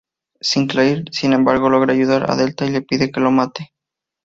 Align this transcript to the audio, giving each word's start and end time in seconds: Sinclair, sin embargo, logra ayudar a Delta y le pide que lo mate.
Sinclair, 0.41 1.03
sin 1.11 1.31
embargo, 1.33 1.69
logra 1.69 1.93
ayudar 1.93 2.25
a 2.27 2.35
Delta 2.35 2.65
y 2.65 2.71
le 2.71 2.81
pide 2.81 3.11
que 3.11 3.19
lo 3.19 3.29
mate. 3.29 3.71